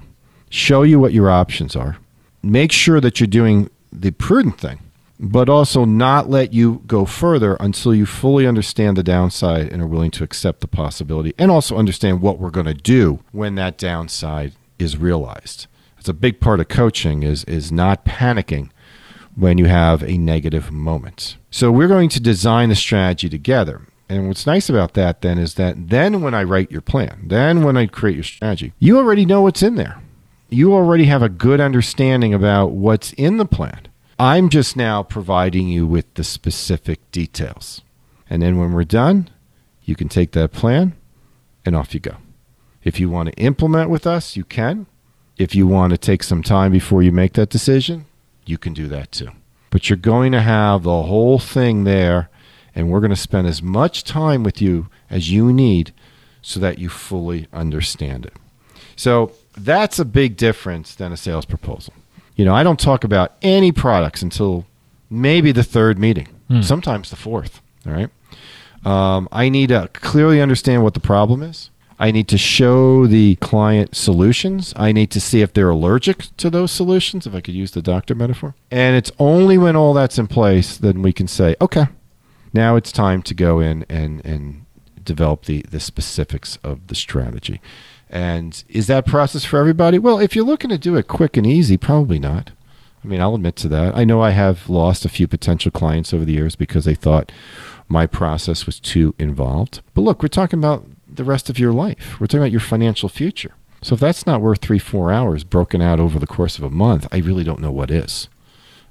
show 0.52 0.82
you 0.82 1.00
what 1.00 1.14
your 1.14 1.30
options 1.30 1.74
are, 1.74 1.96
make 2.42 2.70
sure 2.70 3.00
that 3.00 3.18
you're 3.18 3.26
doing 3.26 3.70
the 3.90 4.10
prudent 4.10 4.60
thing, 4.60 4.78
but 5.18 5.48
also 5.48 5.84
not 5.86 6.28
let 6.28 6.52
you 6.52 6.82
go 6.86 7.06
further 7.06 7.56
until 7.58 7.94
you 7.94 8.04
fully 8.04 8.46
understand 8.46 8.96
the 8.96 9.02
downside 9.02 9.72
and 9.72 9.80
are 9.80 9.86
willing 9.86 10.10
to 10.10 10.22
accept 10.22 10.60
the 10.60 10.68
possibility 10.68 11.32
and 11.38 11.50
also 11.50 11.76
understand 11.76 12.20
what 12.20 12.38
we're 12.38 12.50
going 12.50 12.66
to 12.66 12.74
do 12.74 13.20
when 13.32 13.54
that 13.54 13.78
downside 13.78 14.52
is 14.78 14.98
realized. 14.98 15.66
It's 15.98 16.08
a 16.08 16.14
big 16.14 16.38
part 16.38 16.60
of 16.60 16.68
coaching 16.68 17.22
is 17.22 17.44
is 17.44 17.72
not 17.72 18.04
panicking 18.04 18.70
when 19.34 19.56
you 19.56 19.66
have 19.66 20.02
a 20.02 20.18
negative 20.18 20.70
moment. 20.70 21.36
So 21.50 21.72
we're 21.72 21.88
going 21.88 22.10
to 22.10 22.20
design 22.20 22.68
the 22.68 22.74
strategy 22.74 23.30
together. 23.30 23.82
And 24.08 24.28
what's 24.28 24.46
nice 24.46 24.68
about 24.68 24.92
that 24.94 25.22
then 25.22 25.38
is 25.38 25.54
that 25.54 25.88
then 25.88 26.20
when 26.20 26.34
I 26.34 26.42
write 26.42 26.70
your 26.70 26.82
plan, 26.82 27.22
then 27.28 27.62
when 27.62 27.78
I 27.78 27.86
create 27.86 28.16
your 28.16 28.24
strategy, 28.24 28.74
you 28.78 28.98
already 28.98 29.24
know 29.24 29.40
what's 29.40 29.62
in 29.62 29.76
there 29.76 30.02
you 30.52 30.74
already 30.74 31.04
have 31.04 31.22
a 31.22 31.28
good 31.28 31.60
understanding 31.60 32.34
about 32.34 32.72
what's 32.72 33.12
in 33.14 33.36
the 33.38 33.44
plan. 33.44 33.88
I'm 34.18 34.48
just 34.48 34.76
now 34.76 35.02
providing 35.02 35.68
you 35.68 35.86
with 35.86 36.12
the 36.14 36.24
specific 36.24 37.10
details. 37.10 37.80
And 38.30 38.42
then 38.42 38.58
when 38.58 38.72
we're 38.72 38.84
done, 38.84 39.30
you 39.84 39.96
can 39.96 40.08
take 40.08 40.32
that 40.32 40.52
plan 40.52 40.94
and 41.64 41.74
off 41.74 41.94
you 41.94 42.00
go. 42.00 42.16
If 42.84 43.00
you 43.00 43.10
want 43.10 43.30
to 43.30 43.42
implement 43.42 43.90
with 43.90 44.06
us, 44.06 44.36
you 44.36 44.44
can. 44.44 44.86
If 45.38 45.54
you 45.54 45.66
want 45.66 45.90
to 45.92 45.98
take 45.98 46.22
some 46.22 46.42
time 46.42 46.72
before 46.72 47.02
you 47.02 47.12
make 47.12 47.32
that 47.34 47.48
decision, 47.48 48.06
you 48.44 48.58
can 48.58 48.74
do 48.74 48.88
that 48.88 49.12
too. 49.12 49.30
But 49.70 49.88
you're 49.88 49.96
going 49.96 50.32
to 50.32 50.40
have 50.40 50.82
the 50.82 51.02
whole 51.04 51.38
thing 51.38 51.84
there 51.84 52.28
And 52.74 52.90
we're 52.90 53.00
going 53.00 53.10
to 53.10 53.16
spend 53.16 53.46
as 53.46 53.62
much 53.62 54.04
time 54.04 54.42
with 54.42 54.62
you 54.62 54.88
as 55.10 55.30
you 55.30 55.52
need 55.52 55.92
so 56.40 56.58
that 56.60 56.78
you 56.78 56.88
fully 56.88 57.46
understand 57.52 58.26
it. 58.26 58.34
So 58.96 59.32
that's 59.54 59.98
a 59.98 60.04
big 60.04 60.36
difference 60.36 60.94
than 60.94 61.12
a 61.12 61.16
sales 61.16 61.44
proposal. 61.44 61.94
You 62.36 62.44
know, 62.44 62.54
I 62.54 62.62
don't 62.62 62.80
talk 62.80 63.04
about 63.04 63.34
any 63.42 63.72
products 63.72 64.22
until 64.22 64.66
maybe 65.10 65.52
the 65.52 65.62
third 65.62 65.98
meeting, 65.98 66.28
hmm. 66.48 66.62
sometimes 66.62 67.10
the 67.10 67.16
fourth. 67.16 67.60
All 67.86 67.92
right. 67.92 68.10
Um, 68.84 69.28
I 69.30 69.48
need 69.48 69.68
to 69.68 69.88
clearly 69.92 70.40
understand 70.40 70.82
what 70.82 70.94
the 70.94 71.00
problem 71.00 71.42
is. 71.42 71.70
I 71.98 72.10
need 72.10 72.26
to 72.28 72.38
show 72.38 73.06
the 73.06 73.36
client 73.36 73.94
solutions. 73.94 74.72
I 74.76 74.90
need 74.90 75.10
to 75.12 75.20
see 75.20 75.40
if 75.40 75.52
they're 75.52 75.70
allergic 75.70 76.36
to 76.38 76.50
those 76.50 76.72
solutions, 76.72 77.28
if 77.28 77.34
I 77.34 77.40
could 77.40 77.54
use 77.54 77.70
the 77.70 77.82
doctor 77.82 78.14
metaphor. 78.16 78.56
And 78.72 78.96
it's 78.96 79.12
only 79.20 79.56
when 79.56 79.76
all 79.76 79.94
that's 79.94 80.18
in 80.18 80.26
place 80.26 80.76
then 80.76 81.02
we 81.02 81.12
can 81.12 81.28
say, 81.28 81.54
okay, 81.60 81.86
now 82.52 82.74
it's 82.74 82.90
time 82.90 83.22
to 83.22 83.34
go 83.34 83.60
in 83.60 83.86
and, 83.88 84.24
and 84.26 84.66
develop 85.04 85.44
the, 85.44 85.64
the 85.70 85.78
specifics 85.78 86.58
of 86.64 86.88
the 86.88 86.94
strategy. 86.96 87.60
And 88.12 88.62
is 88.68 88.88
that 88.88 89.06
process 89.06 89.44
for 89.44 89.58
everybody? 89.58 89.98
Well, 89.98 90.18
if 90.18 90.36
you're 90.36 90.44
looking 90.44 90.68
to 90.68 90.76
do 90.76 90.96
it 90.96 91.08
quick 91.08 91.38
and 91.38 91.46
easy, 91.46 91.78
probably 91.78 92.18
not. 92.18 92.50
I 93.02 93.08
mean, 93.08 93.22
I'll 93.22 93.34
admit 93.34 93.56
to 93.56 93.68
that. 93.68 93.96
I 93.96 94.04
know 94.04 94.20
I 94.20 94.30
have 94.30 94.68
lost 94.68 95.06
a 95.06 95.08
few 95.08 95.26
potential 95.26 95.72
clients 95.72 96.12
over 96.12 96.24
the 96.24 96.34
years 96.34 96.54
because 96.54 96.84
they 96.84 96.94
thought 96.94 97.32
my 97.88 98.06
process 98.06 98.66
was 98.66 98.78
too 98.78 99.14
involved. 99.18 99.80
But 99.94 100.02
look, 100.02 100.22
we're 100.22 100.28
talking 100.28 100.58
about 100.58 100.86
the 101.08 101.24
rest 101.24 101.48
of 101.48 101.58
your 101.58 101.72
life. 101.72 102.20
We're 102.20 102.26
talking 102.26 102.40
about 102.40 102.52
your 102.52 102.60
financial 102.60 103.08
future. 103.08 103.54
So 103.80 103.94
if 103.94 104.00
that's 104.00 104.26
not 104.26 104.42
worth 104.42 104.60
three, 104.60 104.78
four 104.78 105.10
hours 105.10 105.42
broken 105.42 105.80
out 105.80 105.98
over 105.98 106.18
the 106.18 106.26
course 106.26 106.58
of 106.58 106.64
a 106.64 106.70
month, 106.70 107.08
I 107.10 107.18
really 107.18 107.44
don't 107.44 107.60
know 107.60 107.72
what 107.72 107.90
is. 107.90 108.28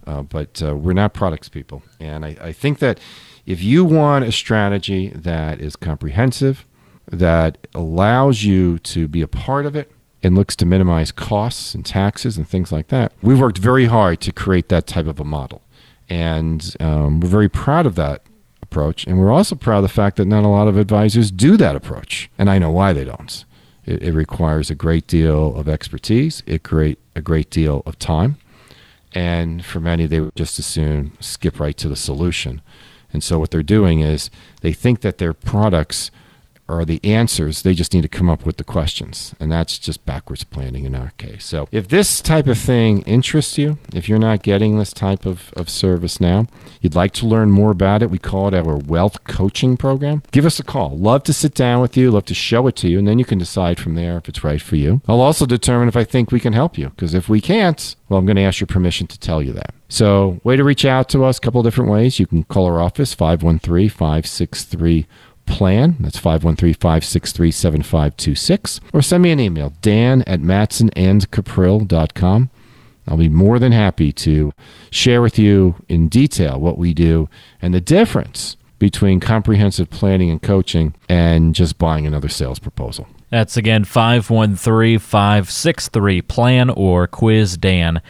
Uh, 0.06 0.24
but 0.24 0.62
uh, 0.64 0.76
we're 0.76 0.94
not 0.94 1.14
products 1.14 1.48
people. 1.48 1.84
And 2.00 2.26
I, 2.26 2.36
I 2.42 2.52
think 2.52 2.80
that 2.80 3.00
if 3.46 3.62
you 3.64 3.86
want 3.86 4.26
a 4.26 4.32
strategy 4.32 5.10
that 5.10 5.62
is 5.62 5.76
comprehensive, 5.76 6.66
that 7.10 7.68
allows 7.74 8.44
you 8.44 8.80
to 8.80 9.08
be 9.08 9.22
a 9.22 9.28
part 9.28 9.66
of 9.66 9.76
it 9.76 9.92
and 10.24 10.36
looks 10.36 10.56
to 10.58 10.66
minimize 10.66 11.12
costs 11.12 11.74
and 11.74 11.86
taxes 11.86 12.38
and 12.38 12.48
things 12.48 12.72
like 12.72 12.90
that. 12.90 13.12
We've 13.22 13.40
worked 13.40 13.58
very 13.58 13.86
hard 13.86 14.22
to 14.22 14.32
create 14.32 14.70
that 14.70 14.88
type 14.88 15.08
of 15.08 15.20
a 15.20 15.24
model. 15.24 15.62
And 16.10 16.76
um, 16.80 17.20
we're 17.20 17.30
very 17.30 17.50
proud 17.50 17.86
of 17.86 17.96
that 17.96 18.24
approach. 18.62 19.06
And 19.08 19.20
we're 19.20 19.32
also 19.32 19.56
proud 19.56 19.78
of 19.78 19.84
the 19.84 19.90
fact 19.90 20.18
that 20.18 20.26
not 20.26 20.44
a 20.44 20.48
lot 20.50 20.68
of 20.68 20.78
advisors 20.78 21.32
do 21.32 21.58
that 21.58 21.76
approach. 21.76 22.30
And 22.38 22.50
I 22.50 22.60
know 22.60 22.72
why 22.72 22.94
they 22.94 23.04
don't. 23.06 23.46
It, 23.86 24.04
it 24.04 24.14
requires 24.14 24.70
a 24.70 24.76
great 24.76 25.08
deal 25.08 25.56
of 25.56 25.68
expertise, 25.68 26.44
it 26.46 26.64
create 26.64 27.00
a 27.16 27.22
great 27.22 27.50
deal 27.50 27.82
of 27.86 27.98
time. 27.98 28.38
And 29.14 29.66
for 29.66 29.80
many, 29.80 30.06
they 30.06 30.22
would 30.22 30.36
just 30.36 30.58
as 30.60 30.66
soon 30.66 31.18
skip 31.20 31.60
right 31.60 31.76
to 31.78 31.90
the 31.90 31.96
solution. 31.96 32.62
And 33.12 33.24
so 33.24 33.40
what 33.40 33.52
they're 33.52 33.64
doing 33.64 34.00
is 34.00 34.30
they 34.62 34.72
think 34.72 35.02
that 35.02 35.18
their 35.18 35.34
products 35.34 36.12
are 36.72 36.86
the 36.86 37.00
answers. 37.04 37.62
They 37.62 37.74
just 37.74 37.94
need 37.94 38.02
to 38.04 38.08
come 38.08 38.30
up 38.30 38.46
with 38.46 38.58
the 38.58 38.64
questions. 38.64 39.36
And 39.40 39.52
that's 39.52 39.78
just 39.78 40.06
backwards 40.06 40.44
planning 40.44 40.86
in 40.86 40.96
our 40.96 41.12
case. 41.18 41.46
So 41.46 41.68
if 41.72 41.88
this 41.88 42.22
type 42.22 42.48
of 42.48 42.58
thing 42.58 43.02
interests 43.02 43.58
you, 43.58 43.78
if 43.94 44.08
you're 44.08 44.20
not 44.20 44.44
getting 44.44 44.78
this 44.78 44.94
type 44.94 45.26
of, 45.26 45.52
of 45.54 45.70
service 45.70 46.20
now, 46.20 46.48
you'd 46.82 46.96
like 46.96 47.14
to 47.14 47.26
learn 47.26 47.52
more 47.52 47.72
about 47.72 48.02
it, 48.02 48.10
we 48.10 48.18
call 48.18 48.48
it 48.48 48.54
our 48.54 48.78
wealth 48.78 49.24
coaching 49.26 49.78
program. 49.78 50.24
Give 50.32 50.46
us 50.46 50.60
a 50.60 50.64
call. 50.64 50.98
Love 50.98 51.24
to 51.24 51.34
sit 51.34 51.54
down 51.54 51.82
with 51.82 51.98
you, 51.98 52.12
love 52.12 52.26
to 52.26 52.34
show 52.34 52.68
it 52.68 52.76
to 52.78 52.90
you, 52.90 53.00
and 53.00 53.08
then 53.08 53.20
you 53.20 53.26
can 53.26 53.38
decide 53.38 53.80
from 53.80 53.96
there 53.96 54.18
if 54.18 54.30
it's 54.30 54.44
right 54.44 54.62
for 54.62 54.76
you. 54.76 55.02
I'll 55.08 55.22
also 55.22 55.46
determine 55.46 55.88
if 55.88 55.98
I 55.98 56.04
think 56.04 56.32
we 56.32 56.40
can 56.40 56.54
help 56.54 56.78
you, 56.78 56.90
because 56.90 57.14
if 57.14 57.28
we 57.30 57.42
can't, 57.42 57.96
well, 58.10 58.20
I'm 58.20 58.26
going 58.26 58.36
to 58.36 58.44
ask 58.44 58.60
your 58.60 58.68
permission 58.68 59.08
to 59.08 59.20
tell 59.20 59.42
you 59.42 59.54
that. 59.54 59.74
So, 59.88 60.40
way 60.46 60.56
to 60.56 60.64
reach 60.64 60.86
out 60.86 61.10
to 61.10 61.26
us, 61.26 61.38
a 61.38 61.42
couple 61.42 61.62
different 61.64 61.92
ways. 61.92 62.18
You 62.18 62.26
can 62.26 62.44
call 62.46 62.66
our 62.66 62.82
office, 62.82 63.14
513 63.14 63.90
563 63.90 65.06
plan. 65.46 65.96
That's 66.00 66.18
513 66.18 66.74
563 66.76 67.52
7526. 67.52 68.80
Or 68.94 69.02
send 69.02 69.24
me 69.24 69.32
an 69.32 69.40
email, 69.40 69.74
dan 69.82 70.22
at 70.24 70.42
matsonandcuprill.com. 70.42 72.50
I'll 73.08 73.18
be 73.18 73.30
more 73.30 73.60
than 73.60 73.72
happy 73.72 74.12
to 74.14 74.54
share 74.92 75.22
with 75.22 75.40
you 75.40 75.76
in 75.90 76.08
detail 76.08 76.60
what 76.60 76.78
we 76.78 76.94
do 76.94 77.28
and 77.62 77.74
the 77.74 77.82
difference 77.82 78.58
between 78.80 79.20
comprehensive 79.20 79.90
planning 79.90 80.30
and 80.30 80.42
coaching 80.42 80.96
and 81.10 81.54
just 81.54 81.78
buying 81.78 82.08
another 82.08 82.30
sales 82.30 82.60
proposal. 82.60 83.08
That's 83.32 83.56
again 83.56 83.86
513 83.86 85.00
563 85.00 86.22
plan 86.22 86.70
or 86.70 87.08
quiz 87.08 87.56
Dan 87.56 88.02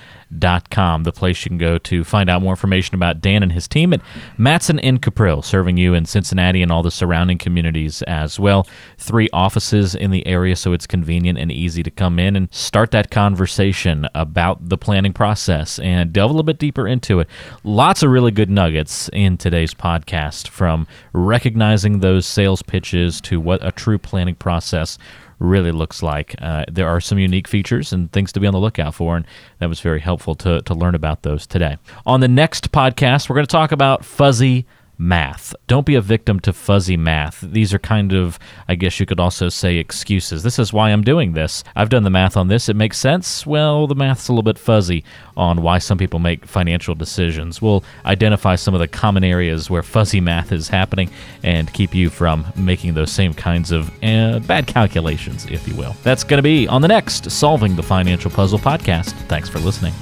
com, 0.70 1.04
the 1.04 1.12
place 1.12 1.44
you 1.44 1.50
can 1.50 1.58
go 1.58 1.78
to 1.78 2.04
find 2.04 2.30
out 2.30 2.42
more 2.42 2.54
information 2.54 2.96
about 2.96 3.22
Dan 3.22 3.44
and 3.44 3.52
his 3.52 3.68
team 3.68 3.94
at 3.94 4.02
Matson 4.38 4.80
and 4.80 5.02
Cuprill, 5.02 5.44
serving 5.44 5.78
you 5.78 5.94
in 5.94 6.06
Cincinnati 6.06 6.62
and 6.62 6.72
all 6.72 6.84
the 6.84 6.92
surrounding 6.92 7.38
communities 7.38 8.02
as 8.04 8.40
well. 8.40 8.68
Three 8.98 9.30
offices 9.34 9.94
in 9.94 10.12
the 10.12 10.26
area, 10.26 10.56
so 10.56 10.74
it's 10.74 10.88
convenient 10.88 11.38
and 11.38 11.52
easy 11.52 11.84
to 11.84 11.92
come 11.92 12.20
in 12.20 12.36
and 12.36 12.54
start 12.54 12.92
that 12.92 13.12
conversation 13.12 14.08
about 14.16 14.70
the 14.70 14.78
planning 14.78 15.14
process 15.14 15.80
and 15.80 16.14
delve 16.14 16.32
a 16.32 16.34
little 16.34 16.44
bit 16.44 16.60
deeper 16.60 16.88
into 16.88 17.20
it. 17.20 17.28
Lots 17.64 18.04
of 18.04 18.12
really 18.12 18.32
good 18.32 18.50
nuggets 18.50 19.10
in 19.14 19.38
today's 19.38 19.74
podcast 19.74 20.48
from 20.48 20.88
recognizing 21.14 22.00
those 22.00 22.26
sales 22.26 22.62
pitches 22.62 23.20
to 23.22 23.40
what 23.40 23.66
a 23.66 23.72
true 23.72 23.98
planning 23.98 24.36
process 24.36 24.98
really 25.42 25.72
looks 25.72 26.02
like. 26.04 26.36
Uh, 26.40 26.64
there 26.72 26.88
are 26.88 27.02
some 27.02 27.18
unique 27.18 27.48
features 27.48 27.92
and 27.92 28.12
things 28.12 28.32
to 28.32 28.40
be 28.40 28.48
on 28.48 28.54
the 28.54 28.60
lookout 28.60 28.94
for, 28.94 29.18
and 29.18 29.26
that 29.60 29.68
was 29.68 29.80
very 29.80 30.00
helpful 30.00 30.36
to, 30.36 30.62
to 30.62 30.74
learn 30.74 30.96
about 30.96 31.24
those 31.24 31.48
today. 31.48 31.78
On 32.06 32.20
the 32.20 32.28
next 32.28 32.72
podcast, 32.72 33.28
we're 33.28 33.36
going 33.36 33.46
to 33.48 33.52
talk 33.52 33.72
about 33.72 34.06
fuzzy 34.06 34.66
math. 35.02 35.56
Don't 35.66 35.86
be 35.86 35.96
a 35.96 36.02
victim 36.02 36.40
to 36.42 36.54
fuzzy 36.54 36.96
math. 36.96 37.42
These 37.42 37.74
are 37.74 37.80
kind 37.80 38.14
of, 38.14 38.38
I 38.68 38.76
guess 38.76 39.00
you 39.00 39.08
could 39.08 39.20
also 39.20 39.50
say, 39.50 39.78
excuses. 39.78 40.44
This 40.44 40.60
is 40.60 40.72
why 40.72 40.92
I'm 40.92 41.02
doing 41.02 41.34
this. 41.34 41.64
I've 41.76 41.90
done 41.90 42.04
the 42.04 42.12
math 42.12 42.38
on 42.38 42.50
this. 42.50 42.70
It 42.70 42.76
makes 42.76 43.00
sense. 43.00 43.46
Well, 43.46 43.88
the 43.88 43.96
math's 43.96 44.28
a 44.28 44.32
little 44.32 44.44
bit 44.44 44.60
fuzzy 44.60 45.04
on 45.36 45.64
why 45.64 45.80
some 45.80 45.98
people 45.98 46.20
make 46.20 46.46
financial 46.46 46.94
decisions. 46.94 47.62
We'll 47.62 47.84
identify 48.06 48.56
some 48.56 48.76
of 48.76 48.80
the 48.80 48.88
common 48.88 49.24
areas 49.24 49.72
where 49.72 49.82
fuzzy 49.82 50.22
math 50.22 50.52
is 50.52 50.68
happening 50.68 51.10
and 51.42 51.74
keep 51.74 51.96
you 51.96 52.12
from 52.12 52.46
making 52.56 52.94
those 52.94 53.12
same 53.12 53.34
kinds 53.34 53.72
of 53.72 53.90
uh, 54.04 54.40
bad 54.40 54.68
calculations, 54.68 55.48
if 55.48 55.68
you 55.68 55.76
will. 55.76 55.96
That's 56.04 56.24
going 56.24 56.38
to 56.38 56.44
be 56.44 56.68
on 56.68 56.84
the 56.84 56.88
next 56.88 57.32
Solving 57.32 57.76
the 57.76 57.84
Financial 57.84 58.30
Puzzle 58.30 58.60
podcast. 58.60 59.14
Thanks 59.28 59.50
for 59.50 59.58
listening. 59.58 59.94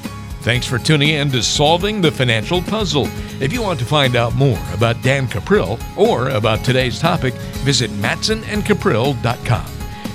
Thanks 0.41 0.65
for 0.65 0.79
tuning 0.79 1.09
in 1.09 1.29
to 1.31 1.43
Solving 1.43 1.99
the 1.99 2.11
Financial 2.11 2.61
Puzzle. 2.61 3.07
If 3.41 3.51
you 3.51 3.61
want 3.61 3.77
to 3.79 3.85
find 3.85 4.15
out 4.15 4.35
more 4.35 4.59
about 4.73 5.01
Dan 5.01 5.27
Cuprill 5.27 5.79
or 5.97 6.29
about 6.29 6.63
today's 6.63 6.97
topic, 6.99 7.33
visit 7.63 7.91
matsonandcuprill.com. 7.91 9.65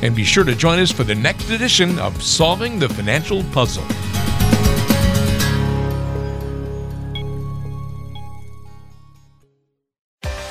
And 0.03 0.17
be 0.17 0.25
sure 0.25 0.45
to 0.45 0.55
join 0.55 0.79
us 0.79 0.91
for 0.91 1.05
the 1.05 1.15
next 1.15 1.51
edition 1.51 1.99
of 1.99 2.23
Solving 2.23 2.79
the 2.79 2.89
Financial 2.89 3.45
Puzzle. 3.53 3.85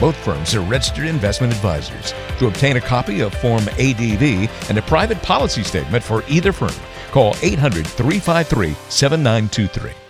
Both 0.00 0.16
firms 0.16 0.54
are 0.54 0.60
registered 0.60 1.06
investment 1.06 1.52
advisors. 1.52 2.12
To 2.38 2.46
obtain 2.46 2.76
a 2.76 2.80
copy 2.80 3.20
of 3.20 3.34
Form 3.34 3.62
ADV 3.78 4.50
and 4.68 4.78
a 4.78 4.82
private 4.82 5.22
policy 5.22 5.62
statement 5.62 6.04
for 6.04 6.22
either 6.28 6.52
firm, 6.52 6.74
call 7.10 7.34
800 7.42 7.86
353 7.86 8.74
7923. 8.88 10.03